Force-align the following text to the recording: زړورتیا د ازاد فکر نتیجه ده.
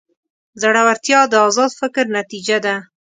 زړورتیا 0.61 1.19
د 1.31 1.33
ازاد 1.47 1.71
فکر 1.81 2.03
نتیجه 2.17 2.57
ده. 2.65 2.75